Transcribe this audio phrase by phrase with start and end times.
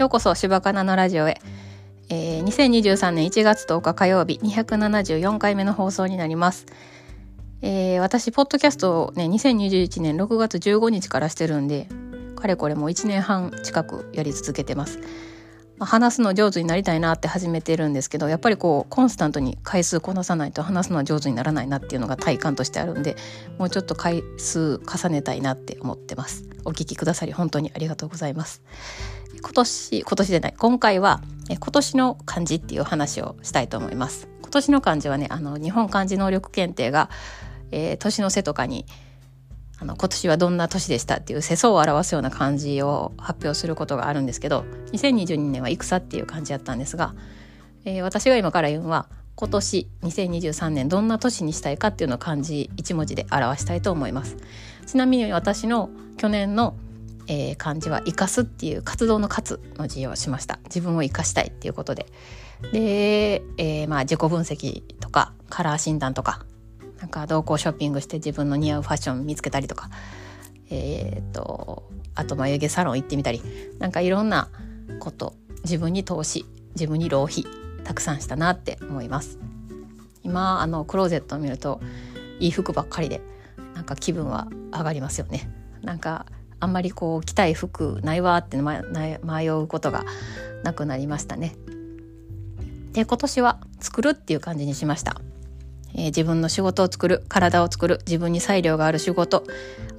[0.00, 1.42] ようこそ柴かなのラジオへ、
[2.08, 6.64] えー、2023年1月10日火曜日274回目の放送になります、
[7.60, 11.86] えー、私ポッドキャストをね2021年6月15日からしてるんで
[12.34, 15.00] かれこれもう1年半近くやり続けてます。
[15.84, 23.16] 話すの上手になりたいなって始めてるんですけどやっぱりこうコンスタントに回数こなさないと話すのは上手にならないなっていうのが体感としてあるんで
[23.58, 26.44] もうちょっと回数重ねたいなって思ってます。
[26.64, 28.62] お聞きくださり本当にありがとうございます。
[29.40, 34.28] 今年今年でない今回は今年の漢字っていう話をしたいと思います。
[34.42, 37.08] 今年の漢字はねあの日本漢字能力検定が、
[37.70, 38.84] えー、年の瀬とかに
[39.80, 47.14] あの今年はどんな年でしたっていう世相を表すような漢字を発表することがあるんですけど2022年は戦っていう漢字やったんですが、
[47.86, 54.36] えー、私が今から言うのは今年2023年どんな年にしたいかっていうのを漢字1文字で表したいと思います。
[54.84, 56.76] ちなみに私の去年の、
[57.26, 60.58] えー、漢字は生かすっていう活動の活の字をしました。
[60.64, 62.04] 自分を生かしたいっていうことで。
[62.70, 66.44] で、えー、まあ自己分析とかカラー診断とか
[67.00, 69.90] なんか同行ショッピングして自分の似合うファッション見つけたりとか。
[70.72, 73.42] えっ、とあと眉毛サロン行ってみたり。
[73.78, 74.48] なんかいろんな
[75.00, 75.34] こと
[75.64, 77.44] 自分に投資自分に浪費
[77.84, 79.38] たくさんしたなって思います。
[80.22, 81.80] 今あのクローゼットを見ると
[82.38, 83.20] いい服ばっかりで
[83.74, 85.50] なんか気分は上がりますよね。
[85.82, 86.26] なんか
[86.60, 90.04] あんまりこう着たい服ないわって迷うことが
[90.62, 91.56] なくなりましたね。
[92.92, 95.20] で今年は作るっていう感じにしました。
[95.94, 99.44] えー、自分の仕事を作る体を作る自分に裁量がある仕事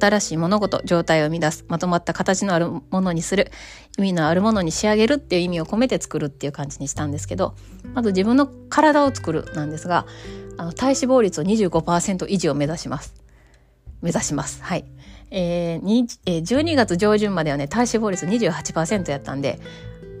[0.00, 3.50] 新しい物事状態を生み出すまとまった形のあるものにする
[3.98, 7.54] 意味のあるものに仕上げるっていう意味を込めて作るっていう感じにしたんですけど
[7.94, 10.06] まず自分の体を作るなんですが
[10.56, 13.14] あの体脂肪率を25%維持を目指します。
[14.02, 14.62] 目指します。
[14.62, 14.84] はい。
[15.30, 19.58] えー、12月上旬まではね体脂肪率28%やったんで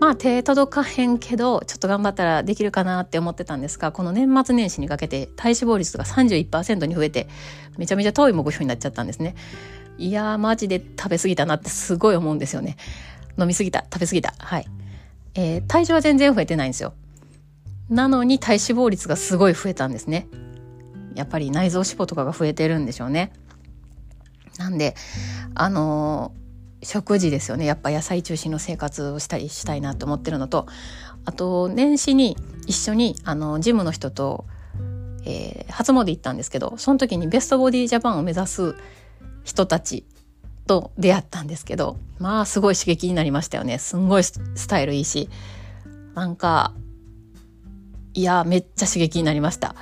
[0.00, 7.28] まあ手届かへんけどちょっと頑張ったらできるかなって思ってたんですがこの年末年始にかけて体脂肪率が31%に増えて
[7.78, 9.34] めちゃめちゃ遠い目標になっちゃったんですね。
[9.96, 12.76] いやーマジで食べ過ぎたなってすごい思うんですよね。
[13.38, 14.34] 飲み過ぎた食べ過ぎた。
[14.38, 14.66] はい、
[15.34, 16.94] えー、体重は全然増えてないんですよ。
[17.88, 20.26] なのに体脂肪率がすごい増えたんですね。
[21.14, 23.32] やっぱり内臓脂肪とかが増えてるんでしょうね。
[24.58, 24.96] なんで
[25.54, 26.43] あのー
[26.84, 27.64] 食事ですよね。
[27.64, 30.66] やっぱ野菜中心の生活をしたりしたいなと思ってるのと
[31.24, 32.36] あと年始に
[32.66, 34.44] 一緒にあのジムの人と、
[35.24, 38.76] えー、初詣行ったんですけどその時にベストボディジャパンを目指す
[39.42, 40.04] 人たち
[40.66, 43.78] と出会ったんですけどまあすごい刺激になりましたよね。
[43.78, 45.28] すんごいスタイルいいし
[46.14, 46.72] なんか
[48.14, 49.74] いやめっちゃ刺激になりました。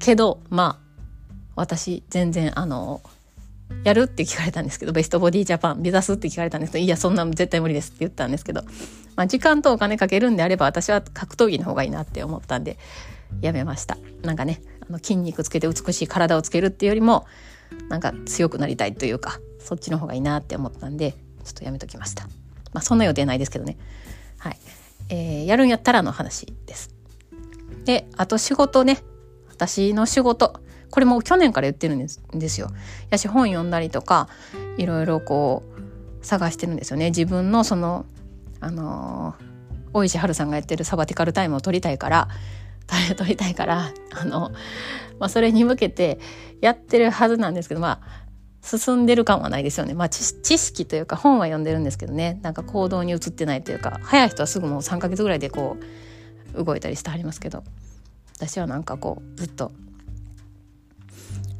[0.00, 0.88] けどまあ
[1.56, 3.00] 私全然あの
[3.84, 8.62] やるって聞かれたんですけどベストボディジャパン目指すって聞かれたんですけどいやそんな絶対無理ですって言ったんですけど、
[9.16, 12.78] まあ、時間とお金かけるんであれば私は格闘技の方がいいなって思ったんで
[13.40, 13.98] やめました。
[14.22, 17.26] なんかねあの筋肉つけて美しい体をつけるっていうよりも
[17.88, 21.12] なんか強くなりたいというかそっちの方がいいなって思ったんで
[21.44, 22.24] ちょっとやめときました。
[22.72, 23.76] まあそんな予定ないですけどね。
[24.38, 24.58] はい、
[25.10, 26.94] えー、やるんやったらの話です。
[27.84, 28.98] であと仕事ね。
[29.48, 30.60] 私の仕事。
[30.90, 32.70] これも去年から言ってるんですですよ。
[33.10, 34.28] やし本読んだりとか
[34.76, 35.62] いろいろこ
[36.20, 37.06] う探してるんですよね。
[37.06, 38.06] 自分のその
[38.60, 39.34] あの
[39.92, 42.28] 大石春さんがやってるサバティカルタイムを取りたいから
[43.16, 44.50] 取りたいからあの、
[45.18, 46.18] まあ、それに向けて
[46.60, 48.28] やってるはずなんですけどまあ
[48.62, 49.94] 進んでる感はないですよね。
[49.94, 55.76] まあ知識というか本は読んでるんですけどねなんか行動に移ってないというか早い人はすぐもう3ヶ月ぐらいでこ
[56.54, 57.62] う動いたりしてはりますけど
[58.36, 59.72] 私はなんかこうずっと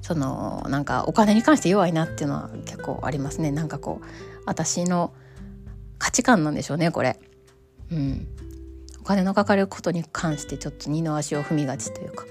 [0.09, 3.51] そのなんかお金に関して弱いなっていうのは結構ありますね。
[3.51, 4.07] なんかこう
[4.47, 5.13] 私の
[5.99, 7.21] 価値観なんでしょうねこれ。
[7.93, 8.27] うん。
[9.03, 12.25] お金のかかることに関してちょっと二の足を踏みがちというか。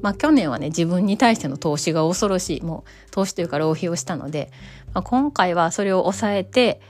[0.00, 2.62] まあ去年はね自分に対しての投資が恐ろしい。
[2.62, 4.50] もう投資というか浪費をしたので、
[4.94, 6.80] まあ、今回はそれを抑えて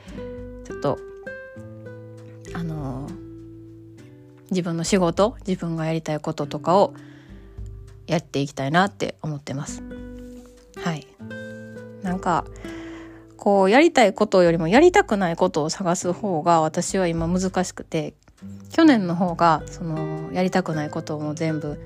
[0.66, 1.00] ちょっと
[2.54, 3.12] あのー、
[4.52, 6.94] 自分の仕事自分がやりたいこととかを
[8.06, 9.82] やっていきたいなって思ってます。
[12.08, 12.44] なんか
[13.36, 18.14] こうやりたいことよりもやりたくないことを探す方が私は今難しくて
[18.72, 21.78] 去年の方がそのやりたくないことも全部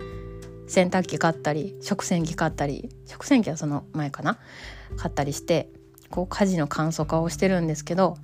[0.69, 4.39] 洗濯機買ったり食洗機買ったり食洗機はその前かな？
[4.97, 5.69] 買ったりして
[6.09, 8.17] こう家事の簡素化をしてるんですけど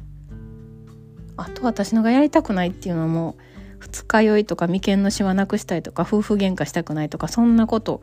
[1.36, 3.36] あと私のがやりたくないっていうのも
[3.78, 8.00] 二日酔いとか眉間のしわなくしたいとか夫婦喧嘩したくないとかそんなこと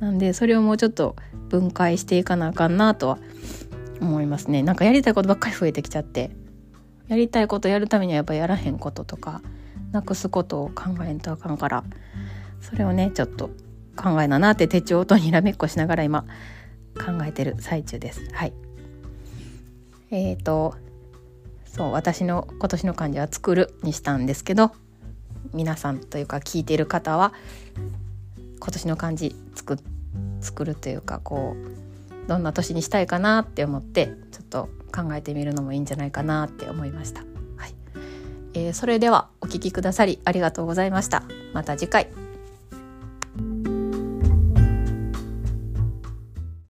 [0.00, 1.16] なんでそれをもうちょっと
[1.48, 3.18] 分解していかなあかんなとは
[4.00, 6.30] 思いますねなんかやりたいことばっかり増えてきちゃって
[7.08, 9.42] やりたいことやるためにはやっぱやらへんこととか
[9.92, 11.84] なくすことを考えんとあかんから
[12.60, 13.50] それをねちょっと
[13.96, 16.22] 考えななって手帳とにらめっこしながら今
[16.94, 18.20] 考えてる最中です。
[18.32, 18.52] はい
[20.10, 20.74] えーと
[21.64, 24.70] そう私の今年の漢字は「作る」にしたんですけど
[25.54, 27.32] 皆さんというか聞いている方は
[28.60, 29.78] 今年の漢字作
[30.40, 37.22] 作るというかこうどんな年にしたいかなって思ってちょっと考えてみるのもいいんじゃないかなって思いました。
[37.56, 37.74] はい
[38.54, 41.24] えー、それではお聴きくださりありがとうございました。
[41.52, 42.23] また次回。